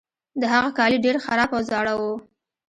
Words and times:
د 0.41 0.43
هغه 0.53 0.69
کالي 0.77 0.97
ډیر 1.05 1.15
خراب 1.25 1.49
او 1.55 1.61
زاړه 1.69 1.93
وو. 1.99 2.13